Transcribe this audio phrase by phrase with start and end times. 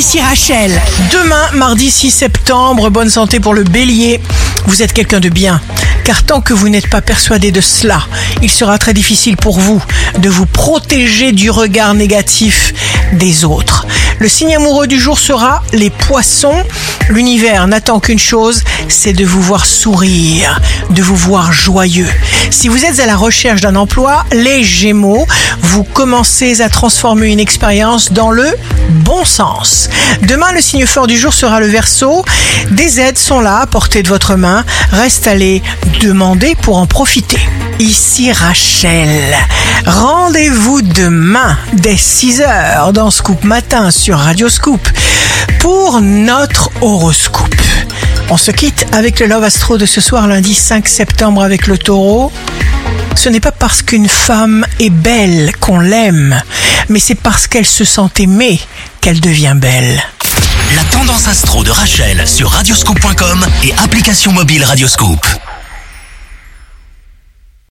[0.00, 0.72] ici Rachel.
[1.12, 4.18] Demain, mardi 6 septembre, bonne santé pour le bélier.
[4.64, 5.60] Vous êtes quelqu'un de bien.
[6.04, 8.00] Car tant que vous n'êtes pas persuadé de cela,
[8.40, 9.82] il sera très difficile pour vous
[10.16, 12.72] de vous protéger du regard négatif
[13.12, 13.86] des autres.
[14.20, 16.64] Le signe amoureux du jour sera les poissons.
[17.10, 22.08] L'univers n'attend qu'une chose, c'est de vous voir sourire, de vous voir joyeux.
[22.48, 25.26] Si vous êtes à la recherche d'un emploi, les gémeaux,
[25.60, 28.48] vous commencez à transformer une expérience dans le
[28.90, 29.88] bon sens.
[30.22, 32.24] Demain, le signe fort du jour sera le verso.
[32.70, 34.64] Des aides sont là à portée de votre main.
[34.90, 35.62] Reste à les
[36.00, 37.40] demander pour en profiter.
[37.78, 39.34] Ici Rachel.
[39.86, 44.86] Rendez-vous demain dès 6h dans Scoop Matin sur Radio Scoop
[45.58, 47.54] pour notre horoscope.
[48.28, 51.78] On se quitte avec le Love Astro de ce soir lundi 5 septembre avec le
[51.78, 52.30] taureau.
[53.16, 56.40] Ce n'est pas parce qu'une femme est belle qu'on l'aime,
[56.90, 58.60] mais c'est parce qu'elle se sent aimée
[59.00, 60.02] qu'elle devient belle.
[60.74, 65.26] La tendance astro de Rachel sur radioscope.com et application mobile Radioscope.